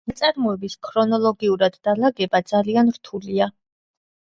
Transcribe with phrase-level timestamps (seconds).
[0.09, 3.55] ნაწარმოებების ქრონოლოგიურად დალაგება ძალიან რთულია.